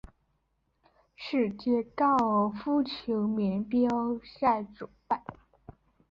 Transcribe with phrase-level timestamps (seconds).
[1.15, 3.87] 世界高尔夫球锦标
[4.39, 5.23] 赛主办。